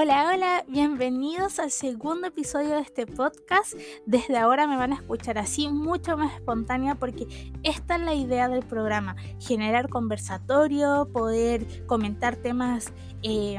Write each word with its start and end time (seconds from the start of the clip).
Hola, 0.00 0.30
hola, 0.32 0.64
bienvenidos 0.68 1.58
al 1.58 1.72
segundo 1.72 2.28
episodio 2.28 2.76
de 2.76 2.82
este 2.82 3.04
podcast. 3.04 3.74
Desde 4.06 4.38
ahora 4.38 4.68
me 4.68 4.76
van 4.76 4.92
a 4.92 4.94
escuchar 4.94 5.38
así 5.38 5.66
mucho 5.66 6.16
más 6.16 6.34
espontánea 6.34 6.94
porque 6.94 7.26
esta 7.64 7.96
es 7.96 8.02
la 8.02 8.14
idea 8.14 8.48
del 8.48 8.62
programa, 8.62 9.16
generar 9.40 9.88
conversatorio, 9.88 11.08
poder 11.12 11.84
comentar 11.86 12.36
temas 12.36 12.92
eh, 13.24 13.58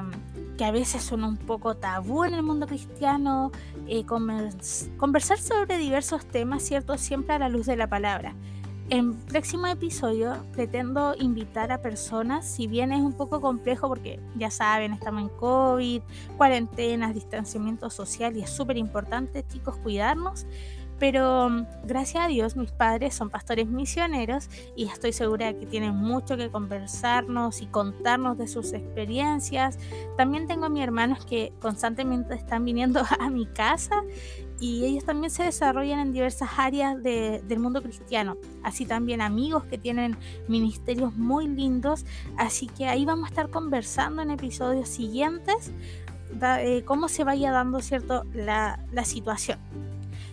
que 0.58 0.64
a 0.64 0.72
veces 0.72 1.04
son 1.04 1.26
un 1.26 1.36
poco 1.36 1.76
tabú 1.76 2.24
en 2.24 2.34
el 2.34 2.44
mundo 2.44 2.68
cristiano, 2.68 3.52
eh, 3.86 4.06
conversar 4.06 5.40
sobre 5.40 5.78
diversos 5.78 6.26
temas, 6.26 6.64
¿cierto? 6.64 6.98
Siempre 6.98 7.36
a 7.36 7.40
la 7.40 7.50
luz 7.50 7.66
de 7.66 7.76
la 7.76 7.90
palabra. 7.90 8.34
En 8.92 9.14
próximo 9.14 9.68
episodio 9.68 10.44
pretendo 10.52 11.14
invitar 11.20 11.72
a 11.72 11.80
personas, 11.80 12.48
si 12.50 12.66
bien 12.66 12.92
es 12.92 13.02
un 13.02 13.14
poco 13.14 13.40
complejo 13.40 13.88
porque 13.88 14.20
ya 14.36 14.50
saben, 14.50 14.94
estamos 14.94 15.22
en 15.22 15.30
COVID, 15.38 16.02
cuarentenas, 16.38 17.14
distanciamiento 17.14 17.92
social 17.92 18.36
y 18.36 18.42
es 18.42 18.50
súper 18.50 18.78
importante, 18.78 19.46
chicos, 19.48 19.78
cuidarnos. 19.78 20.48
Pero 21.00 21.50
mm, 21.50 21.66
gracias 21.86 22.26
a 22.26 22.28
Dios 22.28 22.56
mis 22.56 22.72
padres 22.72 23.16
son 23.16 23.30
pastores 23.30 23.68
misioneros 23.68 24.50
y 24.76 24.88
estoy 24.88 25.14
segura 25.14 25.48
de 25.48 25.58
que 25.58 25.66
tienen 25.66 25.96
mucho 25.96 26.38
que 26.38 26.50
conversarnos 26.50 27.62
y 27.62 27.68
contarnos 27.68 28.38
de 28.38 28.48
sus 28.48 28.74
experiencias. 28.74 29.80
También 30.18 30.48
tengo 30.48 30.66
a 30.66 30.70
mis 30.70 30.84
hermanos 30.84 31.26
que 31.26 31.54
constantemente 31.60 32.36
están 32.36 32.66
viniendo 32.66 33.02
a 33.20 33.30
mi 33.30 33.46
casa 33.46 34.04
y 34.60 34.84
ellos 34.84 35.06
también 35.06 35.32
se 35.32 35.44
desarrollan 35.44 36.00
en 36.00 36.14
diversas 36.14 36.50
áreas 36.58 37.02
del 37.02 37.60
mundo 37.60 37.82
cristiano. 37.82 38.36
Así 38.62 38.86
también 38.86 39.22
amigos 39.22 39.64
que 39.64 39.78
tienen 39.78 40.18
ministerios 40.50 41.16
muy 41.16 41.48
lindos. 41.48 42.06
Así 42.38 42.68
que 42.68 42.86
ahí 42.88 43.06
vamos 43.06 43.26
a 43.26 43.30
estar 43.30 43.50
conversando 43.50 44.22
en 44.22 44.32
episodios 44.32 44.90
siguientes 44.90 45.72
eh, 46.42 46.84
cómo 46.86 47.08
se 47.08 47.24
vaya 47.24 47.52
dando 47.52 47.80
cierto 47.82 48.26
la, 48.34 48.80
la 48.92 49.06
situación. 49.06 49.60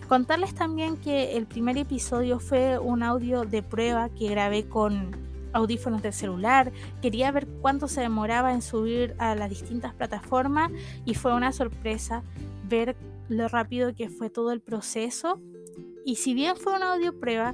Contarles 0.07 0.55
también 0.55 0.95
que 0.95 1.35
el 1.35 1.45
primer 1.47 1.77
episodio 1.77 2.39
fue 2.39 2.79
un 2.79 3.03
audio 3.03 3.43
de 3.43 3.61
prueba 3.61 4.07
que 4.09 4.29
grabé 4.29 4.67
con 4.67 5.11
audífonos 5.51 6.01
del 6.01 6.13
celular. 6.13 6.71
Quería 7.01 7.29
ver 7.31 7.45
cuánto 7.61 7.89
se 7.89 8.01
demoraba 8.01 8.53
en 8.53 8.61
subir 8.61 9.15
a 9.17 9.35
las 9.35 9.49
distintas 9.49 9.93
plataformas 9.93 10.71
y 11.03 11.15
fue 11.15 11.33
una 11.35 11.51
sorpresa 11.51 12.23
ver 12.69 12.95
lo 13.27 13.49
rápido 13.49 13.93
que 13.93 14.09
fue 14.09 14.29
todo 14.29 14.53
el 14.53 14.61
proceso. 14.61 15.41
Y 16.05 16.15
si 16.15 16.33
bien 16.33 16.55
fue 16.55 16.73
un 16.73 16.83
audio 16.83 17.19
prueba, 17.19 17.53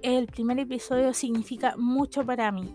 el 0.00 0.26
primer 0.26 0.58
episodio 0.58 1.12
significa 1.12 1.76
mucho 1.76 2.24
para 2.24 2.50
mí. 2.50 2.74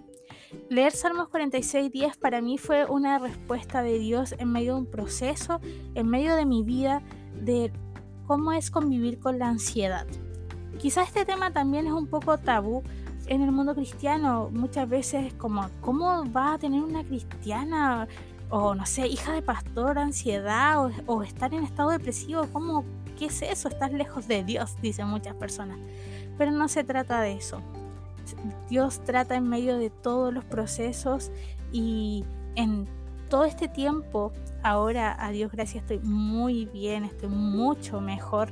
Leer 0.70 0.92
Salmos 0.92 1.30
46.10 1.30 2.18
para 2.18 2.42
mí 2.42 2.60
fue 2.60 2.86
una 2.86 3.18
respuesta 3.18 3.82
de 3.82 3.98
Dios 3.98 4.36
en 4.38 4.52
medio 4.52 4.74
de 4.74 4.82
un 4.82 4.86
proceso, 4.86 5.60
en 5.96 6.08
medio 6.08 6.36
de 6.36 6.46
mi 6.46 6.64
vida, 6.64 7.02
de 7.42 7.72
cómo 8.30 8.52
es 8.52 8.70
convivir 8.70 9.18
con 9.18 9.40
la 9.40 9.48
ansiedad. 9.48 10.06
Quizás 10.78 11.08
este 11.08 11.26
tema 11.26 11.50
también 11.50 11.88
es 11.88 11.94
un 11.94 12.06
poco 12.06 12.38
tabú 12.38 12.84
en 13.26 13.42
el 13.42 13.52
mundo 13.52 13.74
cristiano. 13.74 14.52
Muchas 14.54 14.88
veces 14.88 15.34
como, 15.34 15.68
¿cómo 15.82 16.32
va 16.32 16.54
a 16.54 16.60
tener 16.60 16.84
una 16.84 17.04
cristiana 17.04 18.08
o 18.52 18.76
no 18.76 18.86
sé, 18.86 19.08
hija 19.08 19.34
de 19.34 19.42
pastor, 19.42 19.98
ansiedad 19.98 20.78
o, 20.78 20.92
o 21.08 21.24
estar 21.24 21.52
en 21.56 21.64
estado 21.64 21.90
depresivo? 21.90 22.46
¿Cómo, 22.54 22.86
¿Qué 23.18 23.26
es 23.26 23.42
eso? 23.42 23.68
Estás 23.68 23.92
lejos 23.94 24.28
de 24.28 24.44
Dios, 24.44 24.76
dicen 24.84 25.08
muchas 25.08 25.34
personas. 25.34 25.80
Pero 26.38 26.52
no 26.52 26.68
se 26.68 26.84
trata 26.84 27.22
de 27.22 27.34
eso. 27.34 27.64
Dios 28.70 29.04
trata 29.06 29.38
en 29.38 29.50
medio 29.50 29.80
de 29.80 29.90
todos 29.90 30.32
los 30.32 30.46
procesos 30.46 31.32
y 31.72 32.24
en 32.54 32.88
todo 33.30 33.46
este 33.46 33.68
tiempo, 33.68 34.34
ahora 34.64 35.16
a 35.24 35.32
Dios 35.32 35.52
gracias 35.52 35.84
estoy 35.84 36.00
muy 36.00 36.66
bien, 36.66 37.06
estoy 37.06 37.30
mucho 37.30 38.02
mejor. 38.02 38.52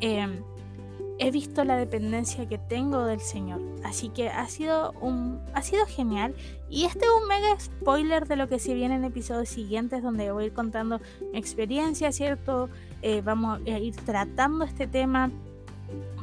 Em, 0.00 0.42
he 1.18 1.30
visto 1.30 1.64
la 1.64 1.76
dependencia 1.76 2.48
que 2.48 2.56
tengo 2.56 3.04
del 3.04 3.20
Señor. 3.20 3.60
Así 3.84 4.08
que 4.08 4.28
ha 4.28 4.46
sido, 4.48 4.92
un, 5.00 5.40
ha 5.52 5.62
sido 5.62 5.84
genial. 5.86 6.34
Y 6.70 6.84
este 6.84 7.00
es 7.00 7.10
un 7.20 7.28
mega 7.28 7.60
spoiler 7.60 8.26
de 8.26 8.36
lo 8.36 8.48
que 8.48 8.58
se 8.58 8.74
viene 8.74 8.94
en 8.94 9.04
episodios 9.04 9.50
siguientes, 9.50 10.02
donde 10.02 10.32
voy 10.32 10.44
a 10.44 10.46
ir 10.46 10.52
contando 10.54 11.00
mi 11.32 11.38
experiencia, 11.38 12.10
¿cierto? 12.12 12.70
Eh, 13.02 13.20
vamos 13.22 13.60
a 13.66 13.78
ir 13.78 13.96
tratando 13.96 14.64
este 14.64 14.86
tema. 14.86 15.30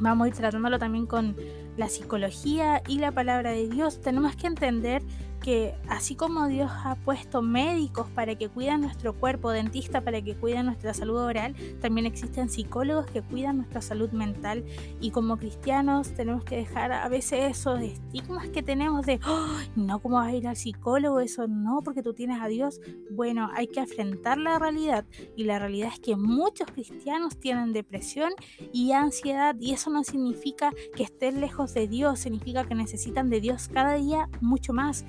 Vamos 0.00 0.24
a 0.24 0.28
ir 0.28 0.34
tratándolo 0.34 0.78
también 0.78 1.06
con 1.06 1.36
la 1.78 1.88
psicología 1.88 2.82
y 2.86 2.98
la 2.98 3.12
palabra 3.12 3.52
de 3.52 3.68
Dios. 3.68 4.02
Tenemos 4.02 4.36
que 4.36 4.48
entender 4.48 5.02
que 5.40 5.74
así 5.88 6.14
como 6.14 6.48
Dios 6.48 6.70
ha 6.84 6.96
puesto 6.96 7.42
médicos 7.42 8.08
para 8.10 8.34
que 8.36 8.48
cuiden 8.48 8.80
nuestro 8.80 9.14
cuerpo, 9.14 9.50
dentistas 9.50 10.02
para 10.02 10.20
que 10.22 10.34
cuiden 10.34 10.66
nuestra 10.66 10.94
salud 10.94 11.18
oral, 11.18 11.54
también 11.80 12.06
existen 12.06 12.48
psicólogos 12.48 13.06
que 13.06 13.22
cuidan 13.22 13.58
nuestra 13.58 13.80
salud 13.80 14.10
mental 14.10 14.64
y 15.00 15.10
como 15.10 15.36
cristianos 15.36 16.12
tenemos 16.14 16.44
que 16.44 16.56
dejar 16.56 16.92
a 16.92 17.08
veces 17.08 17.56
esos 17.56 17.80
estigmas 17.80 18.48
que 18.48 18.62
tenemos 18.62 19.06
de, 19.06 19.20
no, 19.76 20.00
¿cómo 20.00 20.16
vas 20.16 20.28
a 20.28 20.34
ir 20.34 20.48
al 20.48 20.56
psicólogo? 20.56 21.20
Eso 21.20 21.46
no, 21.46 21.80
porque 21.84 22.02
tú 22.02 22.14
tienes 22.14 22.40
a 22.40 22.48
Dios. 22.48 22.80
Bueno, 23.10 23.50
hay 23.54 23.68
que 23.68 23.80
enfrentar 23.80 24.38
la 24.38 24.58
realidad 24.58 25.04
y 25.36 25.44
la 25.44 25.58
realidad 25.58 25.90
es 25.92 26.00
que 26.00 26.16
muchos 26.16 26.70
cristianos 26.70 27.38
tienen 27.38 27.72
depresión 27.72 28.32
y 28.72 28.92
ansiedad 28.92 29.54
y 29.58 29.72
eso 29.72 29.90
no 29.90 30.04
significa 30.04 30.72
que 30.96 31.04
estén 31.04 31.40
lejos 31.40 31.67
de 31.74 31.88
Dios, 31.88 32.18
significa 32.18 32.64
que 32.64 32.74
necesitan 32.74 33.30
de 33.30 33.40
Dios 33.40 33.68
cada 33.72 33.94
día 33.94 34.28
mucho 34.40 34.72
más. 34.72 35.04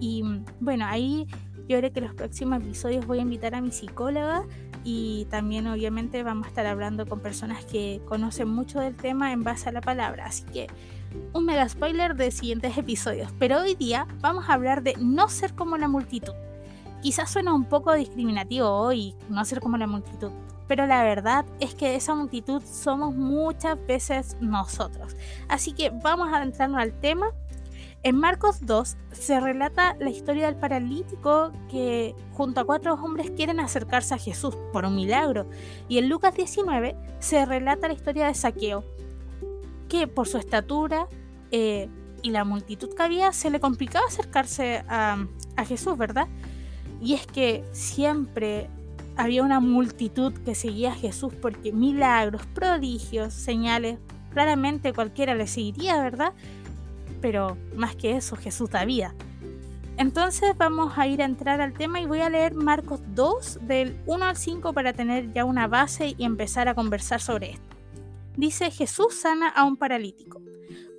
Y 0.00 0.24
bueno, 0.60 0.86
ahí 0.86 1.26
yo 1.68 1.78
creo 1.78 1.92
que 1.92 2.00
los 2.00 2.14
próximos 2.14 2.62
episodios 2.62 3.06
voy 3.06 3.18
a 3.18 3.22
invitar 3.22 3.54
a 3.54 3.60
mi 3.60 3.70
psicóloga 3.70 4.44
y 4.84 5.26
también 5.30 5.66
obviamente 5.66 6.22
vamos 6.22 6.46
a 6.46 6.48
estar 6.48 6.66
hablando 6.66 7.06
con 7.06 7.20
personas 7.20 7.64
que 7.64 8.00
conocen 8.06 8.48
mucho 8.48 8.80
del 8.80 8.96
tema 8.96 9.32
en 9.32 9.42
base 9.42 9.68
a 9.68 9.72
la 9.72 9.80
palabra. 9.80 10.26
Así 10.26 10.44
que 10.44 10.66
un 11.32 11.44
mega 11.44 11.68
spoiler 11.68 12.16
de 12.16 12.30
siguientes 12.30 12.76
episodios. 12.76 13.32
Pero 13.38 13.60
hoy 13.60 13.74
día 13.74 14.06
vamos 14.20 14.48
a 14.48 14.54
hablar 14.54 14.82
de 14.82 14.94
no 14.98 15.28
ser 15.28 15.54
como 15.54 15.76
la 15.76 15.88
multitud. 15.88 16.34
Quizás 17.00 17.30
suena 17.30 17.52
un 17.52 17.64
poco 17.64 17.92
discriminativo 17.94 18.68
hoy 18.68 19.14
no 19.28 19.44
ser 19.44 19.60
como 19.60 19.76
la 19.76 19.86
multitud, 19.86 20.30
pero 20.72 20.86
la 20.86 21.04
verdad 21.04 21.44
es 21.60 21.74
que 21.74 21.96
esa 21.96 22.14
multitud 22.14 22.62
somos 22.62 23.14
muchas 23.14 23.76
veces 23.86 24.38
nosotros. 24.40 25.14
Así 25.46 25.72
que 25.74 25.90
vamos 25.90 26.32
a 26.32 26.38
adentrarnos 26.38 26.80
al 26.80 26.98
tema 26.98 27.26
en 28.02 28.16
Marcos 28.16 28.64
2 28.64 28.96
se 29.12 29.38
relata 29.38 29.94
la 30.00 30.08
historia 30.08 30.46
del 30.46 30.56
paralítico 30.56 31.52
que 31.70 32.14
junto 32.32 32.62
a 32.62 32.64
cuatro 32.64 32.94
hombres 32.94 33.30
quieren 33.32 33.60
acercarse 33.60 34.14
a 34.14 34.16
Jesús 34.16 34.56
por 34.72 34.86
un 34.86 34.96
milagro. 34.96 35.46
Y 35.90 35.98
en 35.98 36.08
Lucas 36.08 36.34
19 36.34 36.96
se 37.18 37.44
relata 37.44 37.88
la 37.88 37.92
historia 37.92 38.26
de 38.26 38.32
Saqueo, 38.32 38.82
que 39.90 40.06
por 40.06 40.26
su 40.26 40.38
estatura 40.38 41.06
eh, 41.50 41.90
y 42.22 42.30
la 42.30 42.44
multitud 42.44 42.94
que 42.94 43.02
había 43.02 43.34
se 43.34 43.50
le 43.50 43.60
complicaba 43.60 44.06
acercarse 44.06 44.86
a, 44.88 45.26
a 45.54 45.64
Jesús, 45.66 45.98
¿verdad? 45.98 46.28
Y 46.98 47.12
es 47.12 47.26
que 47.26 47.62
siempre 47.72 48.70
había 49.16 49.42
una 49.42 49.60
multitud 49.60 50.32
que 50.44 50.54
seguía 50.54 50.92
a 50.92 50.94
Jesús 50.94 51.32
porque 51.40 51.72
milagros, 51.72 52.46
prodigios, 52.54 53.32
señales, 53.34 53.98
claramente 54.30 54.92
cualquiera 54.92 55.34
le 55.34 55.46
seguiría, 55.46 56.02
¿verdad? 56.02 56.32
pero 57.22 57.56
más 57.74 57.96
que 57.96 58.16
eso, 58.16 58.36
Jesús 58.36 58.68
da 58.68 58.84
vida. 58.84 59.14
Entonces 59.96 60.56
vamos 60.58 60.94
a 60.96 61.06
ir 61.06 61.22
a 61.22 61.24
entrar 61.24 61.60
al 61.60 61.72
tema 61.72 62.00
y 62.00 62.06
voy 62.06 62.20
a 62.20 62.28
leer 62.28 62.54
Marcos 62.54 63.00
2 63.14 63.60
del 63.62 63.96
1 64.06 64.24
al 64.24 64.36
5 64.36 64.72
para 64.72 64.92
tener 64.92 65.32
ya 65.32 65.44
una 65.44 65.68
base 65.68 66.14
y 66.18 66.24
empezar 66.24 66.68
a 66.68 66.74
conversar 66.74 67.20
sobre 67.20 67.52
esto. 67.52 67.76
Dice 68.36 68.70
Jesús 68.70 69.14
sana 69.14 69.48
a 69.48 69.64
un 69.64 69.76
paralítico. 69.76 70.42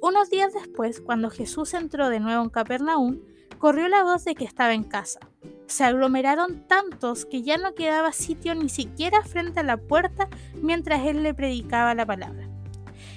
Unos 0.02 0.30
días 0.30 0.54
después, 0.54 1.02
cuando 1.02 1.30
Jesús 1.30 1.74
entró 1.74 2.10
de 2.10 2.20
nuevo 2.20 2.44
en 2.44 2.50
Capernaum, 2.50 3.20
corrió 3.64 3.88
la 3.88 4.04
voz 4.04 4.26
de 4.26 4.36
que 4.36 4.44
estaba 4.44 4.74
en 4.74 4.84
casa. 4.84 5.22
Se 5.68 5.86
aglomeraron 5.86 6.68
tantos 6.68 7.26
que 7.26 7.44
ya 7.44 7.56
no 7.56 7.74
quedaba 7.76 8.12
sitio 8.12 8.56
ni 8.56 8.68
siquiera 8.68 9.24
frente 9.24 9.62
a 9.62 9.64
la 9.64 9.78
puerta 9.78 10.28
mientras 10.62 11.06
él 11.06 11.24
le 11.24 11.34
predicaba 11.34 11.96
la 11.96 12.06
palabra. 12.06 12.50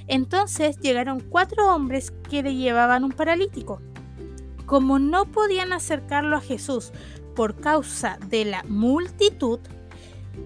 Entonces 0.07 0.79
llegaron 0.79 1.19
cuatro 1.19 1.75
hombres 1.75 2.13
que 2.31 2.45
le 2.45 2.55
llevaban 2.55 3.03
un 3.03 3.11
paralítico. 3.11 3.83
Como 4.67 5.01
no 5.01 5.25
podían 5.25 5.73
acercarlo 5.73 6.37
a 6.37 6.41
Jesús 6.41 6.93
por 7.35 7.61
causa 7.61 8.17
de 8.29 8.45
la 8.45 8.63
multitud, 8.69 9.59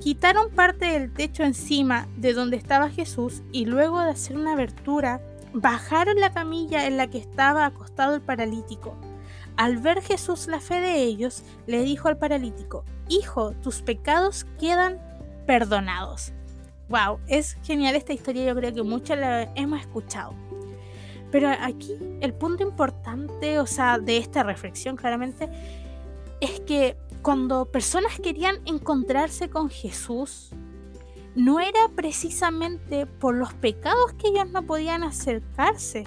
quitaron 0.01 0.51
parte 0.51 0.87
del 0.87 1.13
techo 1.13 1.43
encima 1.43 2.09
de 2.17 2.33
donde 2.33 2.57
estaba 2.57 2.89
Jesús 2.89 3.43
y 3.53 3.67
luego 3.67 4.01
de 4.01 4.13
hacer 4.13 4.39
una 4.39 4.55
abertura, 4.55 5.21
bajaron 5.53 6.19
la 6.21 6.33
camilla 6.33 6.87
en 6.87 6.97
la 6.97 7.11
que 7.11 7.19
estaba 7.19 7.67
acostado 7.67 8.15
el 8.15 8.23
paralítico. 8.23 8.97
Al 9.57 9.79
ver 9.79 10.03
Jesús 10.03 10.47
la 10.47 10.61
fe 10.61 10.81
de 10.81 11.03
ellos, 11.03 11.43
le 11.67 11.83
dijo 11.83 12.09
al 12.09 12.19
paralítico, 12.19 12.85
Hijo, 13.09 13.53
tus 13.63 13.83
pecados 13.83 14.47
quedan 14.59 14.99
perdonados 15.47 16.33
wow, 16.91 17.21
es 17.29 17.57
genial 17.63 17.95
esta 17.95 18.13
historia, 18.13 18.45
yo 18.45 18.55
creo 18.55 18.75
que 18.75 18.83
muchos 18.83 19.17
la 19.17 19.45
hemos 19.55 19.81
escuchado. 19.81 20.35
Pero 21.31 21.49
aquí 21.49 21.97
el 22.21 22.35
punto 22.35 22.65
importante, 22.65 23.61
o 23.61 23.67
sea, 23.67 23.99
de 23.99 24.19
esta 24.19 24.43
reflexión 24.43 24.97
claramente, 24.97 25.49
es 26.41 26.61
que 26.61 26.97
cuando 27.23 27.67
personas 27.67 28.19
querían 28.19 28.57
encontrarse 28.67 29.49
con 29.49 29.71
Jesús, 29.71 30.51
no 31.37 31.61
era 31.61 31.89
precisamente 31.95 33.07
por 33.07 33.37
los 33.37 33.55
pecados 33.55 34.13
que 34.15 34.29
ellos 34.29 34.51
no 34.51 34.65
podían 34.65 35.05
acercarse, 35.05 36.05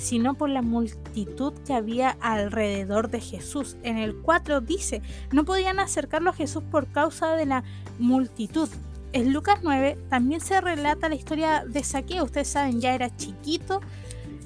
sino 0.00 0.34
por 0.34 0.48
la 0.48 0.62
multitud 0.62 1.52
que 1.66 1.74
había 1.74 2.16
alrededor 2.20 3.10
de 3.10 3.20
Jesús. 3.20 3.76
En 3.82 3.98
el 3.98 4.16
4 4.16 4.62
dice, 4.62 5.02
no 5.30 5.44
podían 5.44 5.78
acercarlo 5.78 6.30
a 6.30 6.32
Jesús 6.32 6.62
por 6.70 6.90
causa 6.90 7.36
de 7.36 7.46
la 7.46 7.64
multitud. 7.98 8.68
En 9.12 9.32
Lucas 9.32 9.60
9 9.62 9.98
también 10.08 10.40
se 10.40 10.60
relata 10.60 11.08
la 11.08 11.14
historia 11.14 11.64
de 11.66 11.84
Saqueo. 11.84 12.24
Ustedes 12.24 12.48
saben, 12.48 12.80
ya 12.80 12.94
era 12.94 13.14
chiquito, 13.14 13.80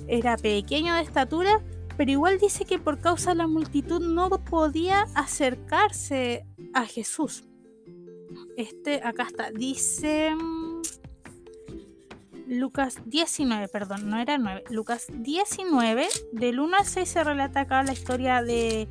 era 0.08 0.36
pequeño 0.36 0.94
de 0.94 1.02
estatura, 1.02 1.62
pero 1.96 2.10
igual 2.10 2.38
dice 2.38 2.64
que 2.64 2.78
por 2.78 2.98
causa 2.98 3.30
de 3.30 3.36
la 3.36 3.46
multitud 3.46 4.00
no 4.00 4.30
podía 4.30 5.06
acercarse 5.14 6.46
a 6.72 6.84
Jesús. 6.86 7.44
Este, 8.56 9.00
acá 9.04 9.24
está, 9.24 9.50
dice 9.52 10.34
Lucas 12.58 12.98
19, 13.06 13.68
perdón, 13.68 14.08
no 14.08 14.18
era 14.18 14.38
9, 14.38 14.64
Lucas 14.70 15.06
19, 15.12 16.06
del 16.32 16.60
1 16.60 16.76
al 16.76 16.86
6 16.86 17.08
se 17.08 17.24
relata 17.24 17.60
acá 17.60 17.82
la 17.82 17.92
historia 17.92 18.42
de, 18.42 18.88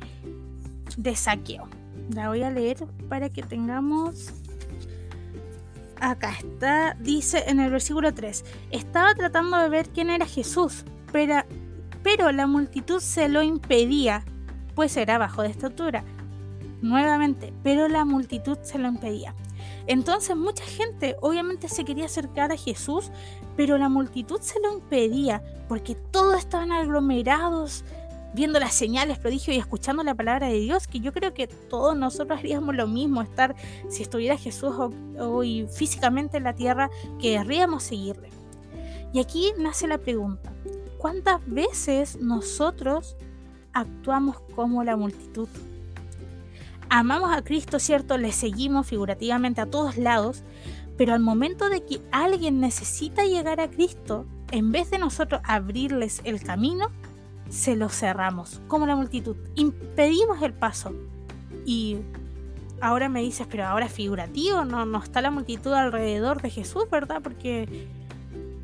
de 0.96 1.16
saqueo. 1.16 1.68
La 2.14 2.28
voy 2.28 2.42
a 2.42 2.50
leer 2.50 2.84
para 3.08 3.30
que 3.30 3.42
tengamos... 3.42 4.32
Acá 6.00 6.32
está, 6.32 6.96
dice 7.00 7.44
en 7.46 7.60
el 7.60 7.70
versículo 7.70 8.12
3, 8.12 8.44
estaba 8.70 9.14
tratando 9.14 9.56
de 9.58 9.68
ver 9.70 9.88
quién 9.88 10.10
era 10.10 10.26
Jesús, 10.26 10.84
pero, 11.12 11.36
pero 12.02 12.30
la 12.32 12.46
multitud 12.46 13.00
se 13.00 13.28
lo 13.28 13.42
impedía, 13.42 14.24
pues 14.74 14.96
era 14.96 15.16
bajo 15.16 15.42
de 15.42 15.48
estatura. 15.48 16.04
Nuevamente, 16.82 17.54
pero 17.62 17.88
la 17.88 18.04
multitud 18.04 18.58
se 18.62 18.78
lo 18.78 18.88
impedía. 18.88 19.34
Entonces 19.86 20.36
mucha 20.36 20.64
gente 20.64 21.16
obviamente 21.20 21.68
se 21.68 21.84
quería 21.84 22.06
acercar 22.06 22.52
a 22.52 22.56
Jesús, 22.56 23.10
pero 23.56 23.78
la 23.78 23.88
multitud 23.88 24.40
se 24.40 24.60
lo 24.60 24.72
impedía 24.72 25.42
porque 25.68 25.94
todos 25.94 26.38
estaban 26.38 26.72
aglomerados 26.72 27.84
viendo 28.34 28.58
las 28.58 28.74
señales, 28.74 29.18
prodigios 29.18 29.56
y 29.56 29.60
escuchando 29.60 30.02
la 30.02 30.14
palabra 30.14 30.48
de 30.48 30.58
Dios, 30.58 30.88
que 30.88 30.98
yo 30.98 31.12
creo 31.12 31.32
que 31.32 31.46
todos 31.46 31.96
nosotros 31.96 32.40
haríamos 32.40 32.74
lo 32.74 32.88
mismo, 32.88 33.22
estar, 33.22 33.54
si 33.88 34.02
estuviera 34.02 34.36
Jesús 34.36 34.74
hoy 35.20 35.68
físicamente 35.72 36.38
en 36.38 36.44
la 36.44 36.52
tierra, 36.52 36.90
querríamos 37.20 37.84
seguirle. 37.84 38.30
Y 39.12 39.20
aquí 39.20 39.52
nace 39.56 39.86
la 39.86 39.98
pregunta, 39.98 40.52
¿cuántas 40.98 41.40
veces 41.46 42.16
nosotros 42.16 43.16
actuamos 43.72 44.40
como 44.56 44.82
la 44.82 44.96
multitud? 44.96 45.48
Amamos 46.90 47.36
a 47.36 47.42
Cristo, 47.42 47.78
¿cierto? 47.78 48.18
Le 48.18 48.32
seguimos 48.32 48.86
figurativamente 48.86 49.60
a 49.60 49.66
todos 49.66 49.96
lados, 49.96 50.42
pero 50.96 51.12
al 51.12 51.20
momento 51.20 51.68
de 51.68 51.84
que 51.84 52.00
alguien 52.12 52.60
necesita 52.60 53.24
llegar 53.24 53.60
a 53.60 53.70
Cristo, 53.70 54.26
en 54.50 54.72
vez 54.72 54.90
de 54.90 54.98
nosotros 54.98 55.40
abrirles 55.44 56.20
el 56.24 56.42
camino, 56.42 56.90
se 57.48 57.76
lo 57.76 57.88
cerramos, 57.88 58.60
como 58.68 58.86
la 58.86 58.96
multitud. 58.96 59.36
Impedimos 59.54 60.42
el 60.42 60.52
paso. 60.52 60.92
Y 61.66 61.98
ahora 62.80 63.08
me 63.08 63.20
dices, 63.20 63.46
pero 63.50 63.66
ahora 63.66 63.88
figurativo, 63.88 64.64
no, 64.64 64.84
no 64.86 65.02
está 65.02 65.20
la 65.20 65.30
multitud 65.30 65.72
alrededor 65.72 66.42
de 66.42 66.50
Jesús, 66.50 66.84
¿verdad? 66.90 67.20
Porque 67.22 67.88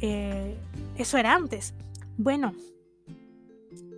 eh, 0.00 0.56
eso 0.96 1.18
era 1.18 1.34
antes. 1.34 1.74
Bueno, 2.16 2.52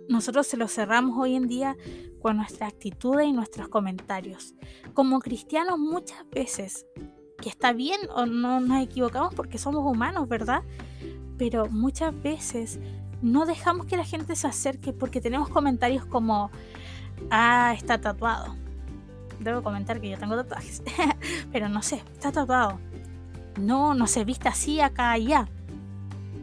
nosotros 0.09 0.47
se 0.47 0.57
lo 0.57 0.67
cerramos 0.67 1.17
hoy 1.17 1.35
en 1.35 1.47
día 1.47 1.77
con 2.21 2.37
nuestra 2.37 2.67
actitud 2.67 3.19
y 3.21 3.31
nuestros 3.31 3.67
comentarios. 3.67 4.55
Como 4.93 5.19
cristianos 5.19 5.77
muchas 5.77 6.29
veces, 6.29 6.85
que 7.37 7.49
está 7.49 7.73
bien 7.73 7.99
o 8.15 8.25
no 8.25 8.61
nos 8.61 8.81
equivocamos 8.81 9.33
porque 9.33 9.57
somos 9.57 9.83
humanos, 9.85 10.29
¿verdad? 10.29 10.63
Pero 11.37 11.67
muchas 11.69 12.13
veces 12.21 12.79
no 13.21 13.45
dejamos 13.45 13.85
que 13.85 13.97
la 13.97 14.05
gente 14.05 14.35
se 14.35 14.47
acerque 14.47 14.93
porque 14.93 15.21
tenemos 15.21 15.49
comentarios 15.49 16.05
como, 16.05 16.51
ah, 17.29 17.73
está 17.75 17.99
tatuado. 17.99 18.55
Debo 19.39 19.61
comentar 19.61 19.99
que 19.99 20.09
yo 20.09 20.17
tengo 20.17 20.35
tatuajes, 20.35 20.83
pero 21.51 21.67
no 21.67 21.81
sé, 21.81 22.03
está 22.13 22.31
tatuado. 22.31 22.79
No, 23.59 23.93
no 23.93 24.07
se 24.07 24.23
viste 24.23 24.47
así 24.47 24.79
acá 24.79 25.11
allá. 25.11 25.49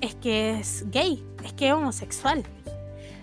Es 0.00 0.14
que 0.14 0.58
es 0.58 0.84
gay, 0.90 1.24
es 1.44 1.52
que 1.52 1.68
es 1.68 1.74
homosexual. 1.74 2.44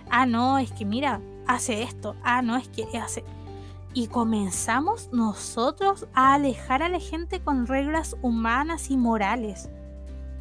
Ah, 0.09 0.25
no, 0.25 0.57
es 0.57 0.71
que 0.71 0.85
mira, 0.85 1.21
hace 1.47 1.83
esto, 1.83 2.15
ah, 2.23 2.41
no 2.41 2.57
es 2.57 2.67
que 2.69 2.85
hace... 2.97 3.23
Y 3.93 4.07
comenzamos 4.07 5.09
nosotros 5.11 6.07
a 6.13 6.35
alejar 6.35 6.83
a 6.83 6.89
la 6.89 6.99
gente 6.99 7.39
con 7.39 7.65
reglas 7.65 8.15
humanas 8.21 8.91
y 8.91 8.97
morales, 8.97 9.69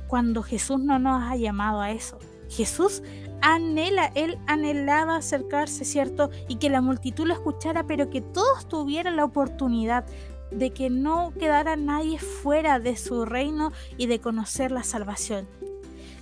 cuando 0.09 0.43
Jesús 0.43 0.79
no 0.81 0.99
nos 0.99 1.23
ha 1.23 1.37
llamado 1.37 1.81
a 1.81 1.91
eso. 1.91 2.19
Jesús 2.51 3.03
anhela, 3.41 4.13
él 4.15 4.39
anhelaba 4.47 5.17
acercarse, 5.17 5.85
¿cierto? 5.85 6.31
Y 6.49 6.57
que 6.57 6.69
la 6.69 6.81
multitud 6.81 7.27
lo 7.27 7.33
escuchara, 7.33 7.87
pero 7.87 8.11
que 8.11 8.21
todos 8.21 8.69
tuvieran 8.69 9.17
la 9.17 9.25
oportunidad 9.25 10.05
de 10.51 10.71
que 10.71 10.91
no 10.91 11.33
quedara 11.39 11.77
nadie 11.77 12.19
fuera 12.19 12.79
de 12.79 12.97
su 12.97 13.25
reino 13.25 13.73
y 13.97 14.07
de 14.07 14.21
conocer 14.21 14.71
la 14.71 14.83
salvación. 14.83 15.49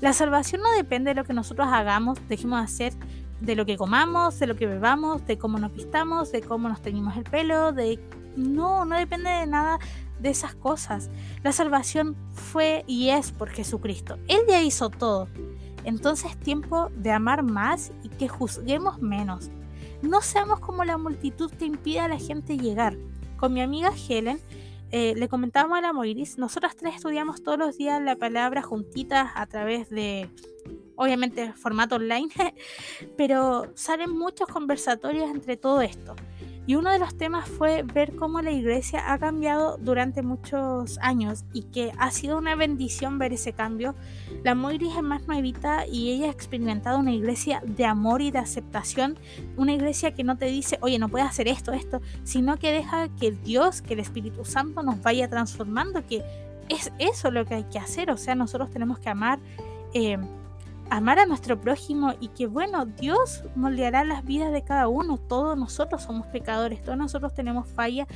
La 0.00 0.12
salvación 0.12 0.62
no 0.62 0.70
depende 0.73 1.11
de 1.11 1.14
lo 1.14 1.25
que 1.25 1.35
nosotros 1.35 1.69
hagamos, 1.70 2.19
dejemos 2.29 2.58
de 2.61 2.64
hacer, 2.64 2.93
de 3.41 3.57
lo 3.57 3.67
que 3.67 3.77
comamos, 3.77 4.39
de 4.39 4.47
lo 4.47 4.57
que 4.57 4.67
bebamos, 4.67 5.27
de 5.27 5.39
cómo 5.39 5.59
nos 5.59 5.73
vistamos, 5.73 6.33
de 6.33 6.43
cómo 6.43 6.69
nos 6.69 6.83
teñimos 6.83 7.17
el 7.17 7.25
pelo, 7.25 7.73
de... 7.73 7.99
No, 8.37 8.85
no 8.85 8.97
depende 8.97 9.31
de 9.31 9.47
nada 9.47 9.79
de 10.19 10.31
esas 10.31 10.55
cosas. 10.55 11.11
La 11.43 11.53
salvación 11.53 12.17
fue 12.33 12.85
y 12.87 13.11
es 13.11 13.31
por 13.31 13.51
Jesucristo. 13.51 14.19
Él 14.27 14.41
ya 14.49 14.61
hizo 14.63 14.91
todo. 14.91 15.29
Entonces 15.85 16.33
es 16.33 16.39
tiempo 16.39 16.89
de 16.97 17.13
amar 17.13 17.43
más 17.43 17.93
y 18.03 18.09
que 18.09 18.29
juzguemos 18.29 19.01
menos. 19.01 19.51
No 20.03 20.21
seamos 20.21 20.61
como 20.61 20.85
la 20.85 20.99
multitud 20.99 21.51
que 21.53 21.67
impide 21.67 22.01
a 22.01 22.09
la 22.09 22.19
gente 22.19 22.59
llegar. 22.59 22.97
Con 23.39 23.53
mi 23.53 23.61
amiga 23.61 23.93
Helen 24.09 24.41
eh, 24.91 25.15
le 25.17 25.29
comentábamos 25.29 25.79
a 25.79 25.81
la 25.81 25.93
Moiris, 25.93 26.39
nosotras 26.39 26.77
tres 26.77 26.97
estudiamos 26.97 27.43
todos 27.43 27.59
los 27.59 27.77
días 27.77 28.01
la 28.01 28.17
palabra 28.17 28.63
juntitas 28.63 29.31
a 29.35 29.47
través 29.47 29.91
de 29.91 30.31
obviamente 30.96 31.52
formato 31.55 31.96
online, 31.96 32.29
pero 33.17 33.70
salen 33.75 34.11
muchos 34.11 34.49
conversatorios 34.49 35.31
entre 35.31 35.56
todo 35.56 35.82
esto. 35.82 36.14
Y 36.67 36.76
uno 36.76 36.91
de 36.91 36.99
los 36.99 37.14
temas 37.17 37.47
fue 37.47 37.83
ver 37.83 38.16
cómo 38.16 38.40
la 38.40 38.50
iglesia 38.50 39.12
ha 39.12 39.19
cambiado 39.19 39.76
durante 39.76 40.23
muchos 40.23 40.99
años 41.02 41.45
y 41.52 41.64
que 41.64 41.92
ha 41.99 42.11
sido 42.11 42.38
una 42.38 42.54
bendición 42.54 43.19
ver 43.19 43.35
ese 43.35 43.52
cambio. 43.52 43.95
La 44.45 44.54
Moiris 44.54 44.97
es 44.97 45.02
más 45.02 45.26
nuevita 45.26 45.87
y 45.87 46.11
ella 46.12 46.28
ha 46.28 46.30
experimentado 46.30 46.99
una 46.99 47.12
iglesia 47.12 47.62
de 47.66 47.85
amor 47.85 48.23
y 48.23 48.30
de 48.30 48.38
aceptación, 48.38 49.19
una 49.59 49.75
iglesia 49.75 50.14
que 50.14 50.25
no 50.25 50.38
te 50.38 50.47
dice, 50.47 50.78
oye, 50.80 50.99
no 50.99 51.11
puedes 51.11 51.28
hacer 51.28 51.49
esto, 51.49 51.73
esto, 51.73 52.00
sino 52.23 52.57
que 52.57 52.73
deja 52.73 53.09
que 53.09 53.33
Dios, 53.33 53.83
que 53.83 53.92
el 53.92 54.00
Espíritu 54.00 54.47
Santo 54.47 54.83
nos 54.83 55.02
vaya 55.02 55.28
transformando, 55.28 56.07
que 56.07 56.25
es 56.71 56.90
eso 56.99 57.30
lo 57.30 57.45
que 57.45 57.57
hay 57.57 57.64
que 57.64 57.78
hacer, 57.78 58.11
o 58.11 58.16
sea, 58.16 58.35
nosotros 58.35 58.71
tenemos 58.71 58.99
que 58.99 59.11
amar. 59.11 59.38
Eh, 59.92 60.16
amar 60.91 61.19
a 61.19 61.26
nuestro 61.26 61.61
prójimo 61.61 62.14
y 62.21 62.29
que 62.29 62.47
bueno, 62.47 62.87
Dios 62.87 63.45
moldeará 63.55 64.05
las 64.05 64.25
vidas 64.25 64.53
de 64.53 64.62
cada 64.62 64.88
uno. 64.88 65.19
Todos 65.19 65.57
nosotros 65.57 66.03
somos 66.03 66.26
pecadores, 66.26 66.83
todos 66.83 66.99
nosotros 66.99 67.35
tenemos 67.35 67.69
falla 67.69 68.07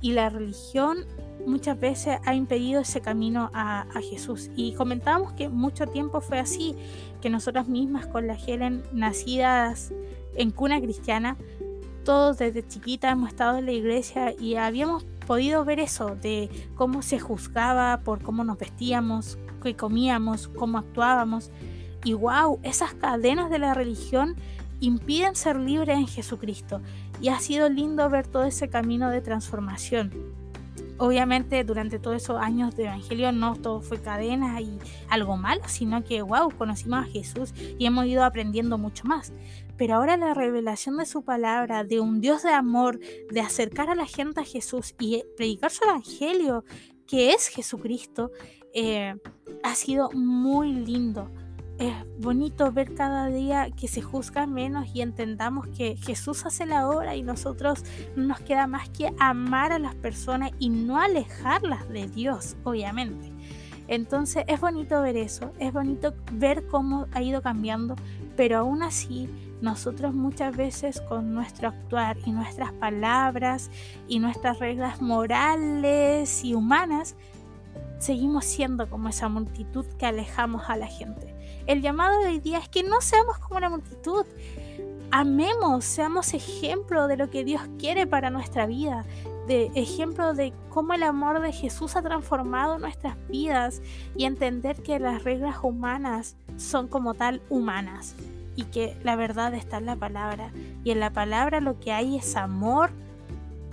y 0.00 0.12
la 0.12 0.28
religión 0.28 1.06
muchas 1.46 1.78
veces 1.78 2.18
ha 2.24 2.34
impedido 2.34 2.80
ese 2.80 3.00
camino 3.00 3.50
a, 3.54 3.86
Jesús. 4.10 4.50
Y 4.56 4.74
comentábamos 4.74 5.32
que 5.32 5.48
mucho 5.48 5.86
tiempo 5.86 6.20
fue 6.20 6.38
así, 6.38 6.76
que 7.20 7.30
nosotras 7.30 7.68
mismas 7.68 8.06
con 8.06 8.26
la 8.26 8.34
Helen, 8.34 8.82
nacidas 8.92 9.92
en 10.34 10.50
cuna 10.50 10.80
cristiana, 10.80 11.36
todos 12.04 12.38
desde 12.38 12.66
chiquita 12.66 13.10
hemos 13.10 13.28
estado 13.28 13.58
en 13.58 13.66
la 13.66 13.72
iglesia 13.72 14.34
y 14.38 14.56
habíamos 14.56 15.04
podido 15.26 15.64
ver 15.64 15.78
eso, 15.78 16.16
de 16.16 16.50
cómo 16.74 17.02
se 17.02 17.20
juzgaba 17.20 18.00
por 18.00 18.22
cómo 18.22 18.44
nos 18.44 18.58
vestíamos, 18.58 19.38
qué 19.62 19.76
comíamos, 19.76 20.48
cómo 20.48 20.78
actuábamos. 20.78 21.50
Y 22.04 22.14
wow, 22.14 22.58
esas 22.62 22.94
cadenas 22.94 23.50
de 23.50 23.58
la 23.58 23.74
religión 23.74 24.36
impiden 24.80 25.36
ser 25.36 25.56
libres 25.56 25.96
en 25.96 26.08
Jesucristo. 26.08 26.80
Y 27.20 27.28
ha 27.28 27.38
sido 27.38 27.68
lindo 27.68 28.08
ver 28.10 28.26
todo 28.26 28.44
ese 28.44 28.68
camino 28.68 29.10
de 29.10 29.20
transformación. 29.20 30.12
Obviamente 30.98 31.64
durante 31.64 31.98
todos 31.98 32.22
esos 32.22 32.40
años 32.40 32.76
de 32.76 32.84
evangelio 32.84 33.32
no 33.32 33.56
todo 33.56 33.80
fue 33.80 34.00
cadena 34.00 34.60
y 34.60 34.78
algo 35.08 35.36
malo, 35.36 35.62
sino 35.66 36.04
que 36.04 36.22
wow, 36.22 36.50
conocimos 36.56 37.04
a 37.04 37.08
Jesús 37.08 37.52
y 37.78 37.86
hemos 37.86 38.06
ido 38.06 38.24
aprendiendo 38.24 38.78
mucho 38.78 39.04
más. 39.04 39.32
Pero 39.76 39.96
ahora 39.96 40.16
la 40.16 40.34
revelación 40.34 40.96
de 40.98 41.06
su 41.06 41.22
palabra, 41.22 41.82
de 41.84 42.00
un 42.00 42.20
Dios 42.20 42.42
de 42.42 42.50
amor, 42.50 43.00
de 43.30 43.40
acercar 43.40 43.90
a 43.90 43.94
la 43.94 44.06
gente 44.06 44.40
a 44.40 44.44
Jesús 44.44 44.94
y 45.00 45.24
predicar 45.36 45.70
su 45.70 45.84
evangelio, 45.84 46.64
que 47.06 47.32
es 47.32 47.48
Jesucristo, 47.48 48.30
eh, 48.74 49.14
ha 49.62 49.74
sido 49.74 50.10
muy 50.12 50.72
lindo 50.72 51.30
es 51.88 51.94
bonito 52.18 52.70
ver 52.70 52.94
cada 52.94 53.26
día 53.26 53.68
que 53.72 53.88
se 53.88 54.02
juzga 54.02 54.46
menos 54.46 54.86
y 54.94 55.00
entendamos 55.00 55.66
que 55.66 55.96
Jesús 55.96 56.46
hace 56.46 56.64
la 56.64 56.88
obra 56.88 57.16
y 57.16 57.22
nosotros 57.22 57.84
no 58.14 58.24
nos 58.28 58.40
queda 58.40 58.68
más 58.68 58.88
que 58.90 59.12
amar 59.18 59.72
a 59.72 59.80
las 59.80 59.96
personas 59.96 60.52
y 60.60 60.68
no 60.68 61.00
alejarlas 61.00 61.88
de 61.88 62.06
Dios, 62.06 62.56
obviamente. 62.62 63.32
Entonces 63.88 64.44
es 64.46 64.60
bonito 64.60 65.02
ver 65.02 65.16
eso, 65.16 65.52
es 65.58 65.72
bonito 65.72 66.14
ver 66.32 66.66
cómo 66.68 67.08
ha 67.12 67.20
ido 67.20 67.42
cambiando, 67.42 67.96
pero 68.36 68.58
aún 68.58 68.84
así 68.84 69.28
nosotros 69.60 70.14
muchas 70.14 70.56
veces 70.56 71.00
con 71.00 71.34
nuestro 71.34 71.68
actuar 71.68 72.16
y 72.24 72.30
nuestras 72.30 72.72
palabras 72.74 73.70
y 74.06 74.20
nuestras 74.20 74.60
reglas 74.60 75.02
morales 75.02 76.44
y 76.44 76.54
humanas, 76.54 77.16
seguimos 77.98 78.44
siendo 78.44 78.88
como 78.88 79.08
esa 79.08 79.28
multitud 79.28 79.84
que 79.98 80.06
alejamos 80.06 80.62
a 80.68 80.76
la 80.76 80.86
gente. 80.86 81.31
El 81.66 81.80
llamado 81.80 82.20
de 82.20 82.28
hoy 82.28 82.40
día 82.40 82.58
es 82.58 82.68
que 82.68 82.82
no 82.82 83.00
seamos 83.00 83.38
como 83.38 83.60
la 83.60 83.68
multitud. 83.68 84.26
Amemos, 85.10 85.84
seamos 85.84 86.34
ejemplo 86.34 87.06
de 87.06 87.16
lo 87.16 87.30
que 87.30 87.44
Dios 87.44 87.62
quiere 87.78 88.06
para 88.06 88.30
nuestra 88.30 88.66
vida, 88.66 89.04
de 89.46 89.70
ejemplo 89.74 90.34
de 90.34 90.52
cómo 90.70 90.94
el 90.94 91.02
amor 91.02 91.40
de 91.40 91.52
Jesús 91.52 91.96
ha 91.96 92.02
transformado 92.02 92.78
nuestras 92.78 93.16
vidas 93.28 93.82
y 94.16 94.24
entender 94.24 94.82
que 94.82 94.98
las 94.98 95.22
reglas 95.22 95.56
humanas 95.62 96.36
son 96.56 96.88
como 96.88 97.14
tal 97.14 97.42
humanas 97.50 98.14
y 98.56 98.64
que 98.64 98.96
la 99.02 99.16
verdad 99.16 99.54
está 99.54 99.78
en 99.78 99.86
la 99.86 99.96
palabra 99.96 100.50
y 100.82 100.90
en 100.90 101.00
la 101.00 101.10
palabra 101.10 101.60
lo 101.60 101.78
que 101.78 101.92
hay 101.92 102.16
es 102.16 102.36
amor, 102.36 102.90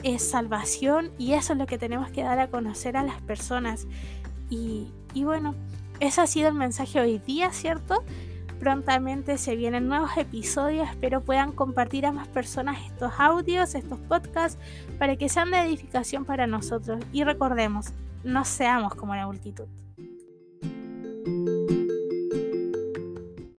es 0.04 0.30
salvación 0.30 1.12
y 1.18 1.34
eso 1.34 1.54
es 1.54 1.60
lo 1.60 1.66
que 1.66 1.78
tenemos 1.78 2.10
que 2.12 2.24
dar 2.24 2.40
a 2.40 2.50
conocer 2.50 2.98
a 2.98 3.04
las 3.04 3.22
personas 3.22 3.88
y, 4.50 4.92
y 5.14 5.24
bueno, 5.24 5.56
ese 6.00 6.22
ha 6.22 6.28
sido 6.28 6.50
el 6.50 6.56
mensaje 6.56 7.00
hoy 7.00 7.20
día, 7.20 7.52
¿cierto? 7.52 8.04
Prontamente 8.60 9.38
se 9.38 9.56
vienen 9.56 9.88
nuevos 9.88 10.12
episodios, 10.18 10.90
espero 10.90 11.22
puedan 11.22 11.52
compartir 11.52 12.06
a 12.06 12.12
más 12.12 12.28
personas 12.28 12.78
estos 12.86 13.14
audios, 13.18 13.74
estos 13.74 14.00
podcasts, 14.00 14.60
para 14.98 15.16
que 15.16 15.30
sean 15.30 15.52
de 15.52 15.60
edificación 15.60 16.26
para 16.26 16.46
nosotros. 16.46 17.00
Y 17.14 17.24
recordemos, 17.24 17.94
no 18.24 18.44
seamos 18.44 18.96
como 18.96 19.16
la 19.16 19.26
multitud. 19.28 19.66